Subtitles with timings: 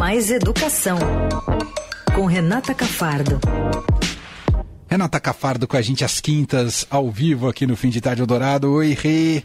[0.00, 0.96] Mais Educação,
[2.16, 3.38] com Renata Cafardo.
[4.88, 8.72] Renata Cafardo com a gente às quintas, ao vivo aqui no Fim de Tarde Eldorado.
[8.72, 9.42] Oi, Rê.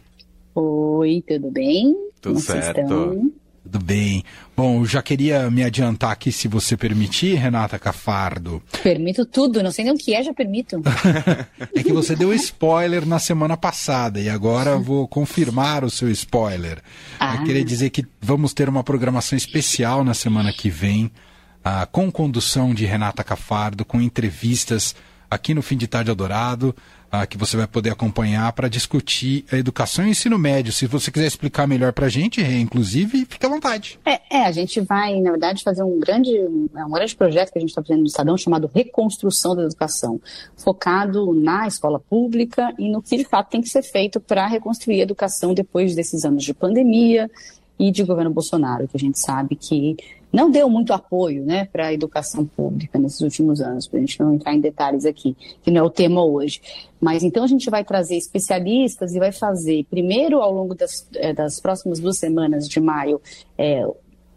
[0.55, 1.93] Oi, tudo bem?
[2.21, 3.33] Tudo Como certo.
[3.65, 4.23] Tudo bem.
[4.55, 8.61] Bom, eu já queria me adiantar aqui, se você permitir, Renata Cafardo.
[8.83, 10.79] Permito tudo, não sei nem o que é, já permito.
[11.75, 16.11] é que você deu spoiler na semana passada e agora eu vou confirmar o seu
[16.11, 16.79] spoiler.
[17.19, 17.37] Ah.
[17.37, 22.11] Eu queria dizer que vamos ter uma programação especial na semana que vem, uh, com
[22.11, 24.95] condução de Renata Cafardo, com entrevistas
[25.27, 26.75] aqui no Fim de Tarde Adorado
[27.21, 30.73] ah, que você vai poder acompanhar para discutir a educação e ensino médio.
[30.73, 33.99] Se você quiser explicar melhor para a gente, inclusive, fique à vontade.
[34.05, 37.61] É, é, a gente vai, na verdade, fazer um grande, um grande projeto que a
[37.61, 40.19] gente está fazendo no Estadão chamado Reconstrução da Educação,
[40.57, 44.99] focado na escola pública e no que de fato tem que ser feito para reconstruir
[44.99, 47.29] a educação depois desses anos de pandemia
[47.77, 49.97] e de governo Bolsonaro, que a gente sabe que
[50.35, 54.19] não deu muito apoio né, para a educação pública nesses últimos anos, para a gente
[54.19, 56.61] não entrar em detalhes aqui, que não é o tema hoje.
[56.99, 61.33] Mas então a gente vai trazer especialistas e vai fazer, primeiro, ao longo das, eh,
[61.33, 63.21] das próximas duas semanas de maio,
[63.57, 63.85] é,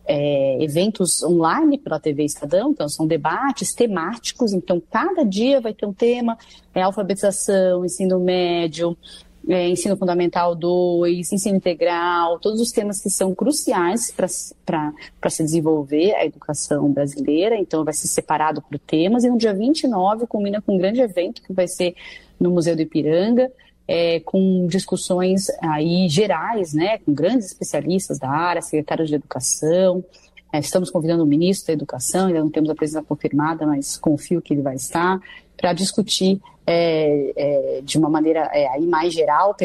[0.06, 5.84] é, eventos online pela TV Estadão, então são debates temáticos, então cada dia vai ter
[5.84, 6.38] um tema,
[6.74, 8.96] é alfabetização, ensino médio,
[9.46, 16.14] é, ensino fundamental 2, ensino integral, todos os temas que são cruciais para se desenvolver
[16.14, 17.56] a educação brasileira.
[17.56, 19.24] Então, vai ser separado por temas.
[19.24, 21.94] E no dia 29 culmina com um grande evento que vai ser
[22.38, 23.50] no Museu do Ipiranga.
[23.90, 30.04] É, com discussões aí gerais, né, com grandes especialistas da área, secretários de educação,
[30.52, 34.40] é, estamos convidando o ministro da Educação, ainda não temos a presença confirmada, mas confio
[34.40, 35.20] que ele vai estar,
[35.58, 39.56] para discutir é, é, de uma maneira é, aí mais geral,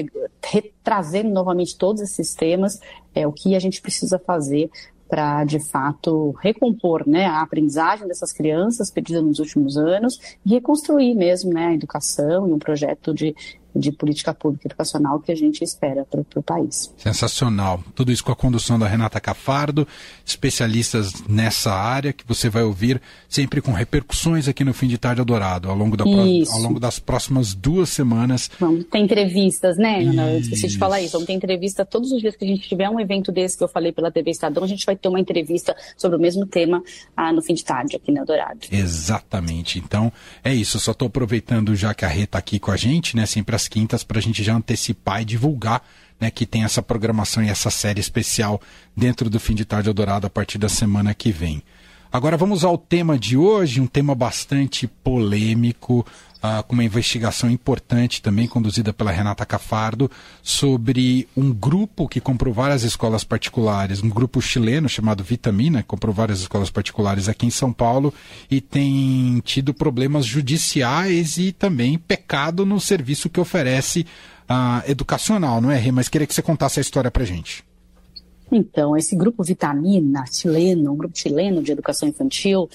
[0.84, 2.80] trazendo novamente todos esses temas,
[3.14, 4.70] é, o que a gente precisa fazer
[5.08, 11.14] para, de fato, recompor né, a aprendizagem dessas crianças perdida nos últimos anos e reconstruir
[11.14, 13.36] mesmo né, a educação e um projeto de
[13.76, 16.94] de política pública educacional que a gente espera para o país.
[16.98, 17.84] Sensacional.
[17.96, 19.88] Tudo isso com a condução da Renata Cafardo,
[20.26, 25.22] especialistas nessa área, que você vai ouvir sempre com repercussões aqui no Fim de Tarde
[25.22, 28.50] Adorado, ao longo, da ao longo das próximas duas semanas.
[28.60, 30.32] Vamos ter entrevistas, né, Ana?
[30.32, 31.14] Eu esqueci de falar isso.
[31.14, 33.68] Vamos ter entrevista todos os dias que a gente tiver um evento desse que eu
[33.68, 36.84] falei pela TV Estadão, a gente vai ter uma entrevista sobre o mesmo tema
[37.16, 38.60] ah, no Fim de Tarde aqui no Dourado.
[38.72, 39.80] Exatamente.
[39.80, 40.12] Então,
[40.44, 40.78] é isso.
[40.78, 43.56] Eu só estou aproveitando já que a Rê está aqui com a gente, né, sempre
[43.68, 45.84] quintas para a gente já antecipar e divulgar
[46.20, 48.62] né, que tem essa programação e essa série especial
[48.96, 51.62] dentro do Fim de Tarde Eldorado a partir da semana que vem.
[52.14, 56.06] Agora vamos ao tema de hoje, um tema bastante polêmico,
[56.44, 60.12] uh, com uma investigação importante também conduzida pela Renata Cafardo
[60.44, 66.14] sobre um grupo que comprou várias escolas particulares, um grupo chileno chamado Vitamina, que comprou
[66.14, 68.14] várias escolas particulares aqui em São Paulo
[68.48, 74.06] e tem tido problemas judiciais e também pecado no serviço que oferece
[74.48, 75.92] uh, educacional, não é, Rê?
[75.92, 77.64] Mas queria que você contasse a história pra gente.
[78.56, 82.70] Então, esse grupo Vitamina chileno, um grupo chileno de educação infantil,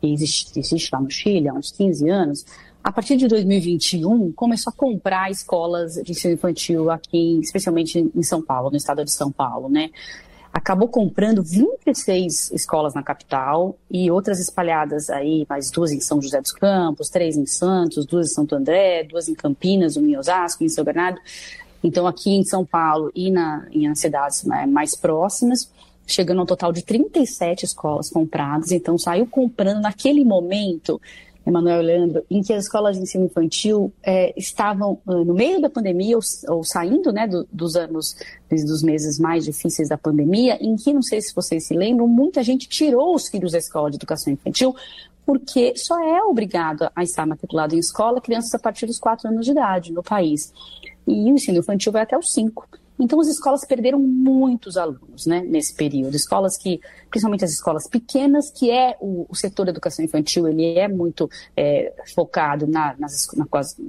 [0.00, 2.44] que existe, existe lá no Chile há uns 15 anos,
[2.82, 8.42] a partir de 2021 começou a comprar escolas de ensino infantil aqui, especialmente em São
[8.42, 9.90] Paulo, no estado de São Paulo, né?
[10.52, 16.40] Acabou comprando 26 escolas na capital e outras espalhadas aí, mais duas em São José
[16.40, 20.64] dos Campos, três em Santos, duas em Santo André, duas em Campinas, uma em Osasco,
[20.64, 21.20] em São Bernardo.
[21.82, 25.70] Então, aqui em São Paulo e na, em cidades né, mais próximas,
[26.06, 28.72] chegando ao total de 37 escolas compradas.
[28.72, 31.00] Então, saiu comprando naquele momento,
[31.46, 35.70] Emanuel Leandro, em que as escolas de ensino infantil é, estavam uh, no meio da
[35.70, 38.16] pandemia ou, ou saindo né, do, dos anos,
[38.50, 42.42] dos meses mais difíceis da pandemia, em que, não sei se vocês se lembram, muita
[42.42, 44.74] gente tirou os filhos da escola de educação infantil
[45.24, 49.44] porque só é obrigado a estar matriculado em escola crianças a partir dos 4 anos
[49.44, 50.52] de idade no país
[51.10, 52.80] e o ensino infantil vai até os 5.
[53.00, 56.14] Então, as escolas perderam muitos alunos né, nesse período.
[56.14, 60.78] Escolas que, principalmente as escolas pequenas, que é o, o setor da educação infantil, ele
[60.78, 63.46] é muito é, focado na, nas na,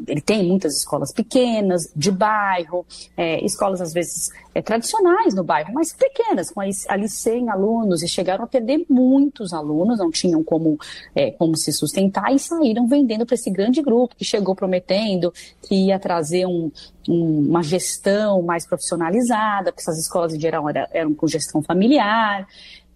[0.08, 2.86] ele tem muitas escolas pequenas, de bairro,
[3.18, 8.08] é, escolas às vezes é, tradicionais no bairro, mas pequenas, com ali 100 alunos, e
[8.08, 10.78] chegaram a perder muitos alunos, não tinham como,
[11.16, 15.34] é, como se sustentar, e saíram vendendo para esse grande grupo que chegou prometendo
[15.68, 16.72] que ia trazer um,
[17.08, 22.48] um, uma gestão mais profissionalizada, porque essas escolas em geral eram, eram com gestão familiar,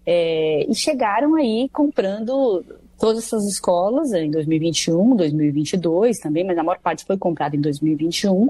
[0.04, 2.64] é, e chegaram aí comprando
[2.98, 8.48] todas essas escolas em 2021, 2022 também, mas a maior parte foi comprada em 2021.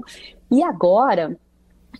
[0.51, 1.37] E agora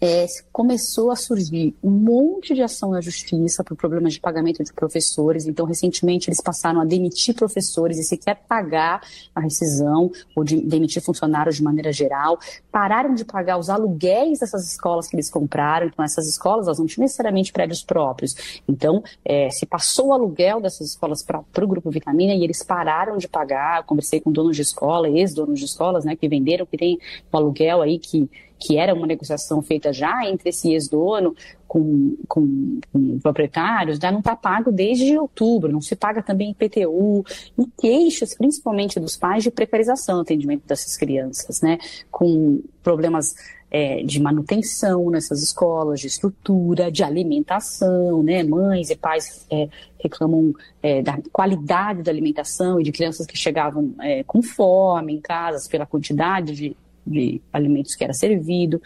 [0.01, 4.73] é, começou a surgir um monte de ação na justiça por problemas de pagamento de
[4.73, 5.47] professores.
[5.47, 9.01] Então, recentemente, eles passaram a demitir professores e sequer pagar
[9.33, 12.39] a rescisão ou de demitir funcionários de maneira geral.
[12.71, 15.87] Pararam de pagar os aluguéis dessas escolas que eles compraram.
[15.87, 18.61] Então, essas escolas elas não tinham necessariamente prédios próprios.
[18.67, 23.17] Então, é, se passou o aluguel dessas escolas para o Grupo Vitamina e eles pararam
[23.17, 23.79] de pagar.
[23.79, 26.99] Eu conversei com donos de escola, ex-donos de escolas, né, que venderam, que tem
[27.31, 31.35] o aluguel aí que que era uma negociação feita já entre esse ex-dono
[31.67, 37.25] com, com, com, proprietários, já não está pago desde outubro, não se paga também IPTU,
[37.57, 41.77] e queixas, principalmente dos pais, de precarização atendimento dessas crianças, né,
[42.09, 43.35] com problemas
[43.69, 48.43] é, de manutenção nessas escolas, de estrutura, de alimentação, né?
[48.43, 49.67] Mães e pais é,
[49.99, 55.19] reclamam é, da qualidade da alimentação e de crianças que chegavam é, com fome em
[55.19, 56.77] casas pela quantidade de
[57.07, 58.81] de alimentos que era servido,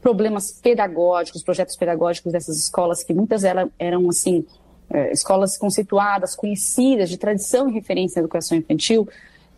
[0.00, 4.44] problemas pedagógicos, projetos pedagógicos dessas escolas, que muitas eram, eram assim,
[4.90, 9.08] é, escolas conceituadas, conhecidas, de tradição e referência na educação infantil,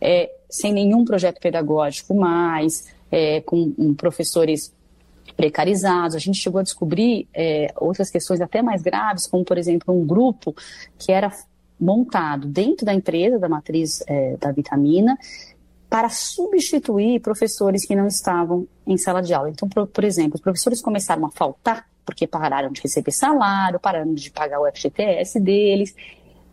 [0.00, 4.72] é, sem nenhum projeto pedagógico mais, é, com um, professores
[5.36, 6.14] precarizados.
[6.14, 10.06] A gente chegou a descobrir é, outras questões até mais graves, como, por exemplo, um
[10.06, 10.54] grupo
[10.98, 11.32] que era
[11.78, 15.18] montado dentro da empresa, da matriz é, da vitamina,
[15.96, 19.48] para substituir professores que não estavam em sala de aula.
[19.48, 24.12] Então, por, por, exemplo, os professores começaram a faltar porque pararam de receber salário, pararam
[24.12, 25.94] de pagar o FGTS deles.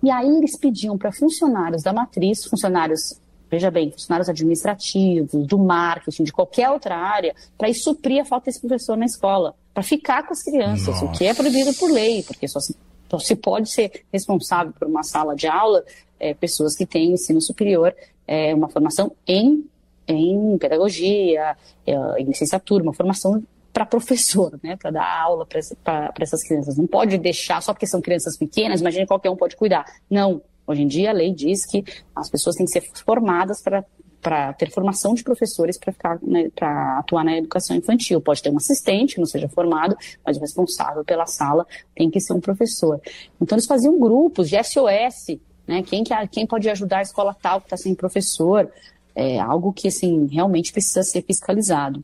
[0.02, 3.20] E aí eles pediam para funcionários da matriz, funcionários,
[3.52, 8.46] veja bem, funcionários administrativos, do marketing, de qualquer outra área, para ir suprir a falta
[8.46, 11.06] desse professor na escola, para ficar com as crianças, Nossa.
[11.06, 12.78] o que é proibido por lei, porque só se,
[13.12, 15.84] só se pode ser responsável por uma sala de aula
[16.18, 17.94] é, pessoas que têm ensino superior
[18.28, 19.66] é, uma formação em,
[20.08, 21.56] em pedagogia,
[21.86, 26.78] é, em licenciatura, uma formação para professor, né, para dar aula para essas crianças.
[26.78, 29.86] Não pode deixar só porque são crianças pequenas, imagine qualquer um pode cuidar.
[30.10, 30.42] Não.
[30.66, 31.84] Hoje em dia a lei diz que
[32.16, 33.84] as pessoas têm que ser formadas para
[34.24, 38.22] para ter formação de professores para ficar né, para atuar na educação infantil.
[38.22, 42.22] Pode ter um assistente que não seja formado, mas o responsável pela sala tem que
[42.22, 43.02] ser um professor.
[43.42, 45.38] Então eles faziam grupos de SOS
[45.68, 45.84] né?
[45.84, 48.70] Quem, que, quem pode ajudar a escola tal que está sem professor?
[49.16, 52.04] É algo que, assim, realmente precisa ser fiscalizado.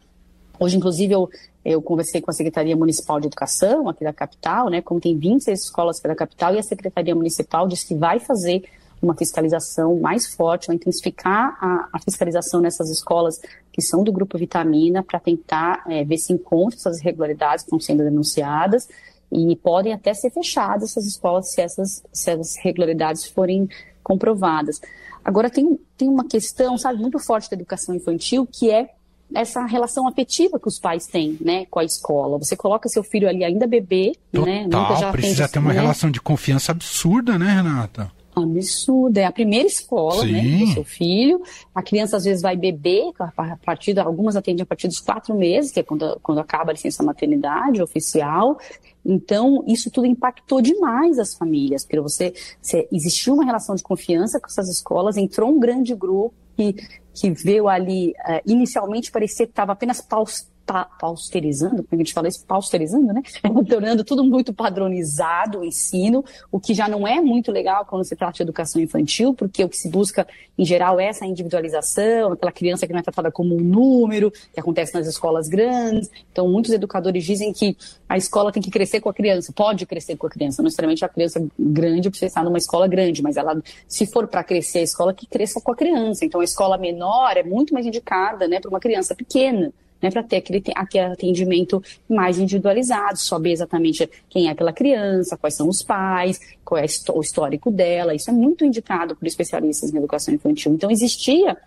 [0.60, 1.30] Hoje, inclusive, eu,
[1.66, 4.82] eu conversei com a Secretaria Municipal de Educação aqui da capital, né?
[4.82, 8.64] Como tem 26 escolas aqui da capital, e a Secretaria Municipal disse que vai fazer
[9.02, 13.40] uma fiscalização mais forte, vai intensificar a, a fiscalização nessas escolas
[13.72, 17.80] que são do grupo Vitamina para tentar é, ver se encontra essas irregularidades que estão
[17.80, 18.90] sendo denunciadas
[19.32, 23.70] e podem até ser fechadas essas escolas se essas, se essas regularidades forem
[24.04, 24.80] comprovadas.
[25.24, 28.90] Agora, tem, tem uma questão, sabe, muito forte da educação infantil, que é
[29.36, 32.40] essa relação afetiva que os pais têm, né, com a escola.
[32.40, 34.64] Você coloca seu filho ali ainda bebê, né?
[34.64, 35.00] Total, né?
[35.00, 35.80] já precisa ter uma né?
[35.80, 38.12] relação de confiança absurda, né, Renata?
[38.42, 39.18] Absurdo.
[39.18, 40.32] É a primeira escola, Sim.
[40.32, 41.42] né, do seu filho.
[41.74, 45.36] A criança às vezes vai beber, a partir de, algumas atendem a partir dos quatro
[45.36, 48.58] meses, que é quando, quando acaba a licença maternidade oficial.
[49.06, 54.40] Então, isso tudo impactou demais as famílias, porque você, você existiu uma relação de confiança
[54.40, 56.76] com essas escolas, entrou um grande grupo que,
[57.14, 62.14] que veio ali, uh, inicialmente parecia que estava apenas paus, pa, pausterizando, como a gente
[62.14, 63.24] fala isso, pausterizando, né?
[63.68, 68.16] Tornando tudo muito padronizado o ensino, o que já não é muito legal quando se
[68.16, 72.52] trata de educação infantil, porque o que se busca, em geral, é essa individualização, aquela
[72.52, 76.12] criança que não é tratada como um número, que acontece nas escolas grandes.
[76.32, 77.76] Então, muitos educadores dizem que
[78.08, 81.04] a escola tem que crescer com a criança, pode crescer com a criança, não necessariamente
[81.04, 84.84] a criança grande precisa estar numa escola grande, mas ela, se for para crescer a
[84.84, 86.24] escola, que cresça com a criança.
[86.26, 90.24] Então, a escola menor é muito mais indicada né, para uma criança pequena né, para
[90.24, 95.84] ter aquele, aquele atendimento mais individualizado, saber exatamente quem é aquela criança, quais são os
[95.84, 98.16] pais, qual é o histórico dela.
[98.16, 100.74] Isso é muito indicado por especialistas em educação infantil.
[100.74, 101.58] Então, existia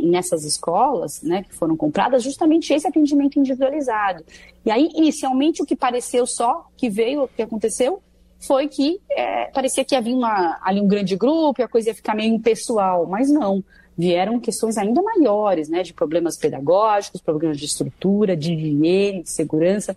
[0.00, 4.24] nessas escolas, né, que foram compradas, justamente esse atendimento individualizado.
[4.64, 8.00] E aí, inicialmente, o que pareceu só que veio, o que aconteceu,
[8.38, 11.94] foi que é, parecia que havia uma, ali um grande grupo e a coisa ia
[11.94, 13.62] ficar meio impessoal, mas não
[13.96, 19.96] vieram questões ainda maiores, né, de problemas pedagógicos, problemas de estrutura, de higiene, de segurança.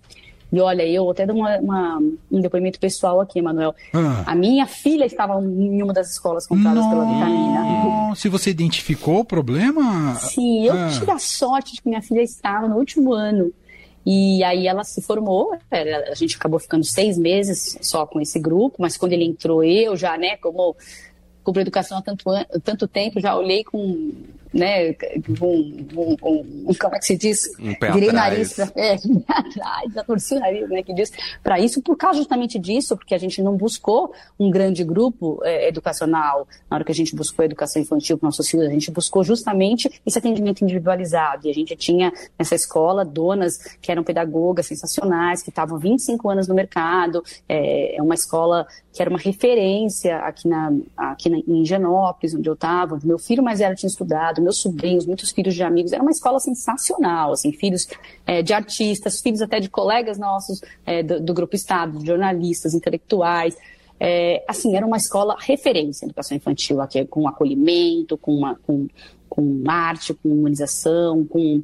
[0.51, 3.75] E olha, eu até dou uma, uma, um depoimento pessoal aqui, Manuel.
[3.93, 4.23] Ah.
[4.27, 8.15] A minha filha estava em uma das escolas compradas pela vitamina.
[8.15, 10.15] Se você identificou o problema?
[10.15, 10.89] Sim, eu ah.
[10.97, 13.51] tive a sorte de que minha filha estava no último ano.
[14.05, 18.75] E aí ela se formou, a gente acabou ficando seis meses só com esse grupo,
[18.77, 20.75] mas quando ele entrou, eu já, né, como
[21.45, 22.25] cubro educação há tanto,
[22.63, 24.11] tanto tempo, já olhei com
[24.55, 24.95] né,
[25.41, 27.51] um, um, um, como é que se diz?
[27.59, 28.31] Um pé Virei atrás.
[28.31, 28.93] nariz pra, é,
[29.27, 31.11] atrás, já torci o nariz, né, que diz,
[31.43, 35.67] para isso, por causa justamente disso, porque a gente não buscou um grande grupo é,
[35.67, 38.89] educacional na hora que a gente buscou a educação infantil para nossos filhos, a gente
[38.91, 44.67] buscou justamente esse atendimento individualizado, e a gente tinha nessa escola donas que eram pedagogas
[44.67, 50.17] sensacionais, que estavam 25 anos no mercado, é, é uma escola que era uma referência
[50.19, 54.44] aqui, na, aqui na, em Higienópolis, onde eu estava, meu filho mais velho tinha estudado,
[54.45, 57.87] meus sobrinhos, muitos filhos de amigos, era uma escola sensacional, assim, filhos
[58.25, 63.57] é, de artistas, filhos até de colegas nossos é, do, do, Grupo Estado, jornalistas, intelectuais,
[63.99, 68.87] é, assim, era uma escola referência em educação infantil, aqui, com acolhimento, com, uma, com,
[69.27, 71.63] com arte, com humanização, com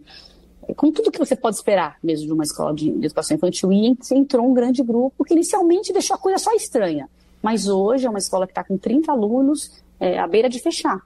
[0.75, 3.73] com tudo que você pode esperar mesmo de uma escola de, de educação infantil.
[3.73, 7.09] E entrou um grande grupo que inicialmente deixou a coisa só estranha.
[7.41, 11.01] Mas hoje é uma escola que está com 30 alunos é, à beira de fechar.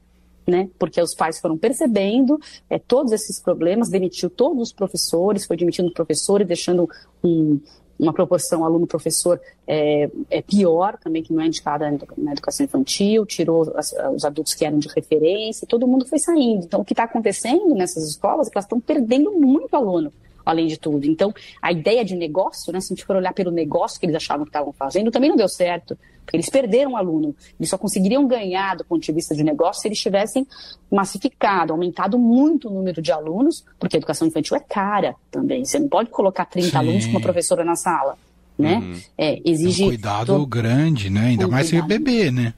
[0.48, 0.70] Né?
[0.78, 5.92] Porque os pais foram percebendo é, todos esses problemas, demitiu todos os professores, foi demitindo
[5.92, 6.88] professor e deixando
[7.24, 7.60] um,
[7.98, 13.74] uma proporção aluno-professor é, é, pior, também que não é indicada na educação infantil, tirou
[13.76, 16.66] as, os adultos que eram de referência, todo mundo foi saindo.
[16.66, 20.12] Então, o que está acontecendo nessas escolas é que elas estão perdendo muito aluno
[20.46, 21.06] além de tudo.
[21.06, 24.16] Então, a ideia de negócio, né, se a gente for olhar pelo negócio que eles
[24.16, 27.36] achavam que estavam fazendo, também não deu certo, porque eles perderam o aluno.
[27.60, 30.46] Eles só conseguiriam ganhar do ponto de vista de negócio se eles tivessem
[30.92, 35.66] massificado, aumentado muito o número de alunos, porque a educação infantil é cara também.
[35.66, 36.78] Você não pode colocar 30 Sim.
[36.78, 38.18] alunos com uma professora na sala.
[38.58, 38.76] Né?
[38.76, 39.00] Uhum.
[39.18, 39.84] É, exige.
[39.84, 41.28] Um cuidado grande, né?
[41.28, 42.54] Ainda um mais se bebê, né?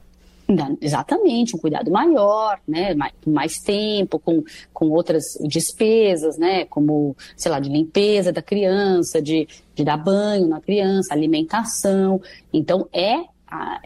[0.80, 7.52] Exatamente, um cuidado maior, né, mais, mais tempo, com, com outras despesas, né, como, sei
[7.52, 12.18] lá, de limpeza da criança, de, de dar banho na criança, alimentação.
[12.50, 13.24] Então, é,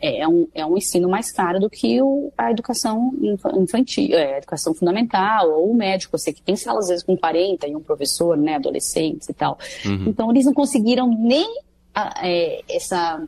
[0.01, 3.13] é, um, é um ensino mais caro do que o, a educação
[3.55, 6.15] infantil, é, a educação fundamental, ou o médico.
[6.15, 9.35] Eu sei que tem salas, às vezes, com 40 e um professor, né, adolescentes e
[9.35, 9.59] tal.
[9.85, 10.05] Uhum.
[10.07, 11.47] Então, eles não conseguiram nem
[11.93, 13.21] a, é, essa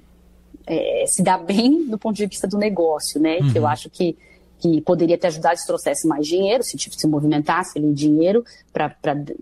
[0.67, 3.39] é, se dá bem do ponto de vista do negócio, né?
[3.39, 3.53] Uhum.
[3.53, 3.69] Que eu uhum.
[3.69, 4.17] acho que,
[4.59, 8.95] que poderia te ajudar se trouxesse mais dinheiro, se, tipo, se movimentasse ali dinheiro para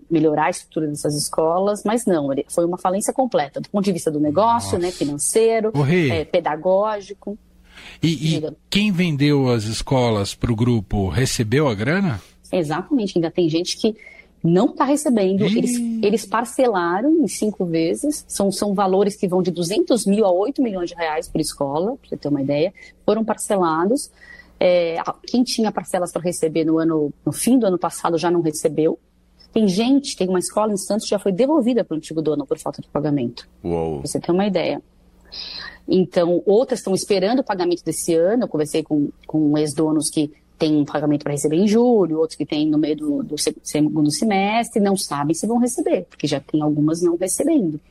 [0.09, 4.11] melhorar a estrutura dessas escolas, mas não, foi uma falência completa, do ponto de vista
[4.11, 5.71] do negócio, né, financeiro,
[6.11, 7.37] é, pedagógico.
[8.01, 12.21] E, e quem vendeu as escolas para o grupo recebeu a grana?
[12.51, 13.95] Exatamente, ainda tem gente que
[14.43, 15.45] não está recebendo.
[15.45, 18.25] Eles, eles parcelaram em cinco vezes.
[18.27, 21.95] São, são valores que vão de 200 mil a 8 milhões de reais por escola,
[21.95, 22.73] para você ter uma ideia.
[23.05, 24.11] Foram parcelados.
[24.59, 24.97] É,
[25.27, 28.99] quem tinha parcelas para receber no, ano, no fim do ano passado já não recebeu.
[29.53, 32.45] Tem gente, tem uma escola em Santos que já foi devolvida para o antigo dono
[32.45, 33.47] por falta de pagamento.
[33.63, 33.99] Uou.
[33.99, 34.81] Pra você ter uma ideia.
[35.87, 38.43] Então, outras estão esperando o pagamento desse ano.
[38.43, 40.31] Eu conversei com, com ex-donos que
[40.63, 44.09] tem um pagamento para receber em julho, outros que tem no meio do, do segundo
[44.09, 47.81] semestre, não sabem se vão receber, porque já tem algumas não recebendo.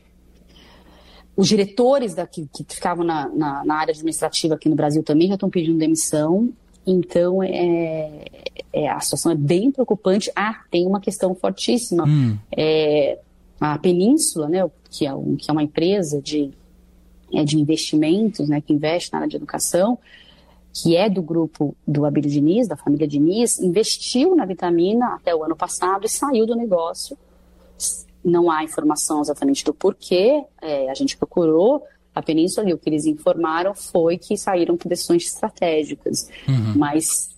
[1.36, 5.34] Os diretores daqui, que ficavam na, na, na área administrativa aqui no Brasil também já
[5.34, 6.48] estão pedindo demissão,
[6.86, 8.24] então é,
[8.72, 10.32] é, a situação é bem preocupante.
[10.34, 12.04] Ah, tem uma questão fortíssima.
[12.08, 12.38] Hum.
[12.56, 13.18] É,
[13.60, 16.50] a Península, né, que, é um, que é uma empresa de,
[17.34, 19.98] é, de investimentos, né, que investe na área de educação,
[20.72, 25.44] que é do grupo do Abílio Diniz, da família Diniz, investiu na vitamina até o
[25.44, 27.16] ano passado e saiu do negócio.
[28.24, 31.82] Não há informação exatamente do porquê, é, a gente procurou
[32.14, 36.28] a Península e o que eles informaram foi que saíram por decisões estratégicas.
[36.48, 36.74] Uhum.
[36.76, 37.30] Mas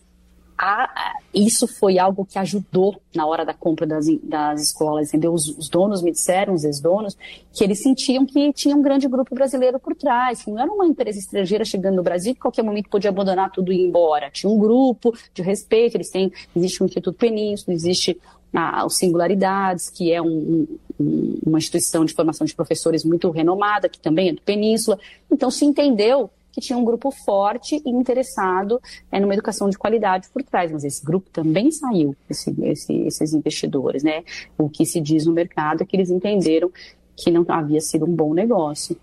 [0.56, 5.32] a, isso foi algo que ajudou na hora da compra das, das escolas, entendeu?
[5.32, 7.16] Os, os donos me disseram, os ex-donos,
[7.52, 10.86] que eles sentiam que tinha um grande grupo brasileiro por trás, que não era uma
[10.86, 14.30] empresa estrangeira chegando no Brasil que qualquer momento podia abandonar tudo e ir embora.
[14.30, 18.18] Tinha um grupo de respeito, eles têm, existe o Instituto Península, existe
[18.52, 20.66] a, Singularidades, que é um,
[21.00, 24.98] um, uma instituição de formação de professores muito renomada, que também é do Península.
[25.30, 28.80] Então se entendeu que tinha um grupo forte e interessado
[29.10, 33.34] é, numa educação de qualidade por trás, mas esse grupo também saiu, esse, esse, esses
[33.34, 34.22] investidores, né?
[34.56, 36.70] O que se diz no mercado é que eles entenderam
[37.16, 38.96] que não havia sido um bom negócio.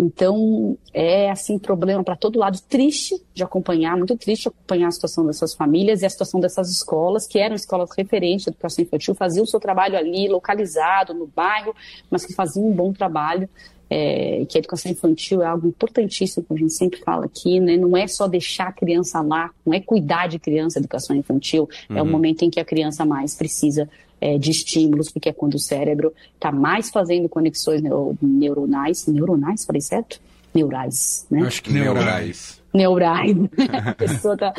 [0.00, 5.24] Então, é assim, problema para todo lado, triste de acompanhar, muito triste acompanhar a situação
[5.26, 9.44] dessas famílias e a situação dessas escolas, que eram escolas referentes de educação infantil, faziam
[9.44, 11.74] o seu trabalho ali, localizado, no bairro,
[12.10, 13.48] mas que faziam um bom trabalho
[13.88, 17.76] é, que a educação infantil é algo importantíssimo, como a gente sempre fala aqui, né?
[17.76, 21.98] Não é só deixar a criança lá, não é cuidar de criança, educação infantil, uhum.
[21.98, 23.88] é o momento em que a criança mais precisa
[24.20, 29.64] é, de estímulos, porque é quando o cérebro está mais fazendo conexões neuro, neuronais, neuronais,
[29.64, 30.20] falei certo?
[30.54, 31.42] Neurais, né?
[31.42, 32.62] Acho que neurais.
[32.72, 33.36] Neurais.
[33.86, 34.54] a pessoa está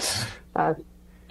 [0.53, 0.75] tá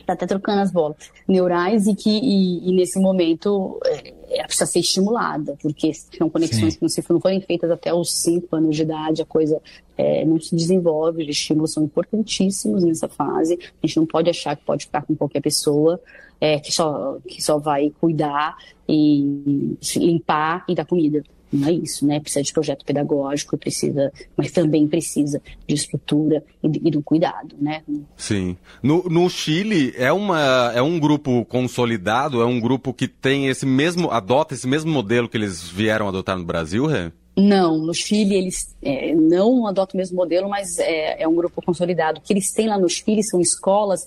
[0.04, 4.66] Está até trocando as bolas neurais e que e, e nesse momento é, é, precisa
[4.66, 6.78] ser estimulada, porque são conexões Sim.
[6.78, 9.60] que não, se, não forem feitas até os 5 anos de idade, a coisa
[9.96, 14.56] é, não se desenvolve, os estímulos são importantíssimos nessa fase, a gente não pode achar
[14.56, 16.00] que pode ficar com qualquer pessoa,
[16.40, 18.56] é, que, só, que só vai cuidar
[18.88, 21.22] e limpar e dar comida
[21.54, 22.20] não é isso, né?
[22.20, 27.54] Precisa de projeto pedagógico, precisa, mas também precisa de estrutura e, de, e do cuidado,
[27.60, 27.82] né?
[28.16, 28.56] Sim.
[28.82, 33.64] No, no Chile é uma é um grupo consolidado, é um grupo que tem esse
[33.64, 37.12] mesmo adota esse mesmo modelo que eles vieram adotar no Brasil, Rê?
[37.36, 41.60] Não, no Chile eles é, não adotam o mesmo modelo, mas é, é um grupo
[41.62, 42.18] consolidado.
[42.18, 44.06] O que eles têm lá no Chile são escolas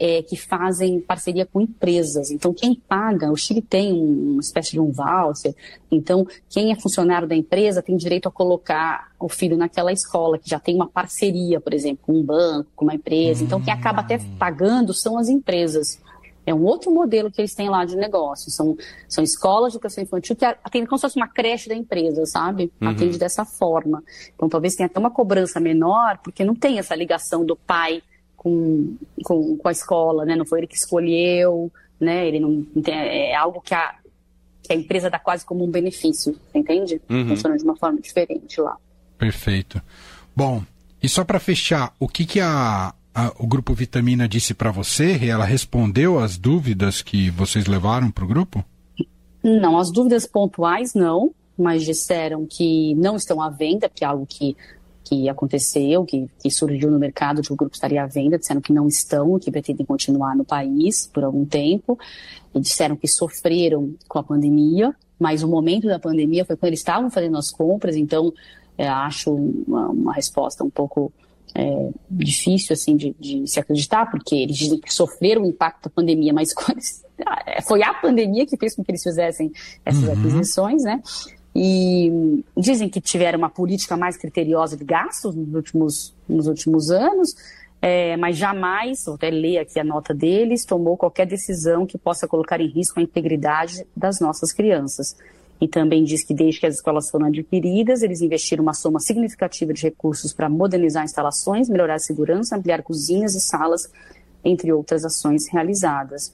[0.00, 2.30] é, que fazem parceria com empresas.
[2.30, 5.54] Então, quem paga, o Chile tem uma espécie de um voucher,
[5.90, 10.48] então, quem é funcionário da empresa tem direito a colocar o filho naquela escola, que
[10.48, 13.42] já tem uma parceria, por exemplo, com um banco, com uma empresa.
[13.42, 15.98] Então, quem acaba até pagando são as empresas.
[16.44, 18.50] É um outro modelo que eles têm lá de negócio.
[18.50, 18.76] São,
[19.06, 22.72] são escolas de educação infantil que atendem como se fosse uma creche da empresa, sabe?
[22.80, 22.88] Uhum.
[22.88, 24.02] Atende dessa forma.
[24.34, 28.02] Então, talvez tenha até uma cobrança menor, porque não tem essa ligação do pai
[28.38, 30.34] com, com, com a escola, né?
[30.36, 32.26] Não foi ele que escolheu, né?
[32.26, 33.96] Ele não é algo que a,
[34.62, 37.02] que a empresa dá quase como um benefício, entende?
[37.10, 37.28] Uhum.
[37.28, 38.76] Funciona de uma forma diferente lá.
[39.18, 39.82] Perfeito.
[40.34, 40.62] Bom,
[41.02, 45.18] e só para fechar, o que que a, a, o grupo Vitamina disse para você?
[45.26, 48.64] Ela respondeu às dúvidas que vocês levaram para o grupo?
[49.42, 54.24] Não, as dúvidas pontuais não, mas disseram que não estão à venda, que é algo
[54.24, 54.56] que
[55.08, 58.60] que aconteceu, que, que, surgiu no mercado de que o grupo estaria à venda, disseram
[58.60, 61.98] que não estão, que pretendem continuar no país por algum tempo,
[62.54, 66.80] e disseram que sofreram com a pandemia, mas o momento da pandemia foi quando eles
[66.80, 68.32] estavam fazendo as compras, então
[68.76, 71.12] é, acho uma, uma, resposta um pouco
[71.54, 75.90] é, difícil assim de, de, se acreditar, porque eles dizem que sofreram o impacto da
[75.90, 76.54] pandemia, mas
[77.66, 79.50] foi a pandemia que fez com que eles fizessem
[79.84, 80.12] essas uhum.
[80.12, 81.00] aquisições, né?
[81.60, 87.34] E dizem que tiveram uma política mais criteriosa de gastos nos últimos, nos últimos anos,
[87.82, 92.28] é, mas jamais, vou até ler aqui a nota deles, tomou qualquer decisão que possa
[92.28, 95.16] colocar em risco a integridade das nossas crianças.
[95.60, 99.72] E também diz que desde que as escolas foram adquiridas, eles investiram uma soma significativa
[99.72, 103.90] de recursos para modernizar instalações, melhorar a segurança, ampliar cozinhas e salas,
[104.44, 106.32] entre outras ações realizadas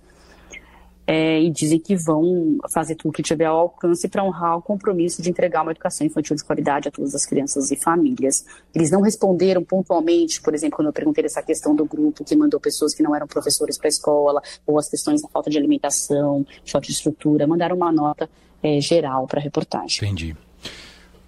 [1.07, 5.21] é, e dizem que vão fazer tudo que tiver ao alcance para honrar o compromisso
[5.21, 8.45] de entregar uma educação infantil de qualidade a todas as crianças e famílias.
[8.75, 12.59] Eles não responderam pontualmente, por exemplo, quando eu perguntei essa questão do grupo que mandou
[12.59, 16.47] pessoas que não eram professores para a escola, ou as questões da falta de alimentação,
[16.67, 18.29] falta de estrutura, mandaram uma nota
[18.63, 19.99] é, geral para a reportagem.
[20.03, 20.35] Entendi.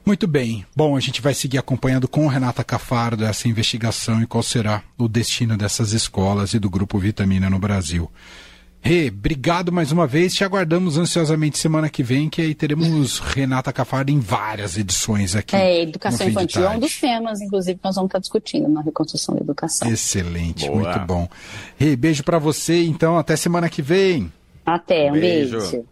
[0.07, 0.65] Muito bem.
[0.75, 5.09] Bom, a gente vai seguir acompanhando com Renata Cafardo essa investigação e qual será o
[5.09, 8.09] destino dessas escolas e do Grupo Vitamina no Brasil.
[8.81, 10.35] Rê, obrigado mais uma vez.
[10.35, 15.57] Te aguardamos ansiosamente semana que vem, que aí teremos Renata Cafardo em várias edições aqui.
[15.57, 19.35] É, educação infantil é um dos temas, inclusive, que nós vamos estar discutindo na reconstrução
[19.35, 19.91] da educação.
[19.91, 20.83] Excelente, Boa.
[20.83, 21.29] muito bom.
[21.77, 24.33] Rê, beijo para você, então, até semana que vem.
[24.65, 25.59] Até, um beijo.
[25.59, 25.85] beijo.